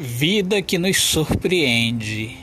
Vida 0.00 0.62
que 0.62 0.78
nos 0.78 0.96
surpreende. 0.98 2.36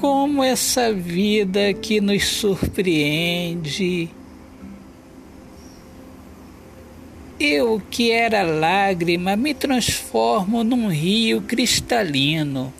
Como 0.00 0.42
essa 0.42 0.90
vida 0.90 1.74
que 1.74 2.00
nos 2.00 2.24
surpreende. 2.24 4.08
Eu 7.38 7.78
que 7.90 8.10
era 8.10 8.40
lágrima 8.40 9.36
me 9.36 9.52
transformo 9.52 10.64
num 10.64 10.88
rio 10.88 11.42
cristalino 11.42 12.72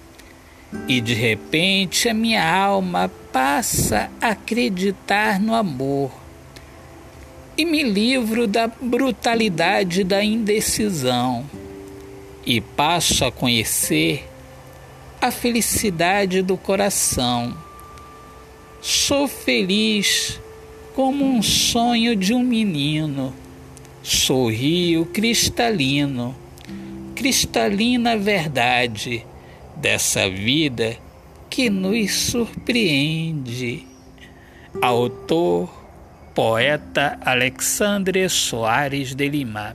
e 0.89 1.03
de 1.03 1.13
repente 1.13 2.09
a 2.09 2.15
minha 2.15 2.51
alma 2.51 3.11
passa 3.31 4.11
a 4.23 4.29
acreditar 4.29 5.39
no 5.39 5.55
amor 5.55 6.11
e 7.59 7.67
me 7.67 7.83
livro 7.83 8.47
da 8.47 8.67
brutalidade 8.67 10.03
da 10.03 10.25
indecisão 10.25 11.45
e 12.45 12.61
passo 12.61 13.25
a 13.25 13.33
conhecer 13.33 14.29
a 15.21 15.31
felicidade 15.31 16.43
do 16.43 16.57
coração. 16.57 17.57
Sou 18.81 19.27
feliz 19.27 20.41
como 20.95 21.25
um 21.25 21.43
sonho 21.43 22.15
de 22.15 22.33
um 22.33 22.43
menino. 22.43 23.35
Sorrio 24.03 25.05
cristalino, 25.07 26.35
cristalina 27.15 28.17
verdade 28.17 29.27
dessa 29.77 30.31
vida 30.31 30.97
que 31.51 31.69
nos 31.69 32.15
surpreende. 32.15 33.87
Autor, 34.81 35.69
poeta 36.35 37.19
Alexandre 37.21 38.29
Soares 38.29 39.15
de 39.15 39.29
Lima. 39.29 39.75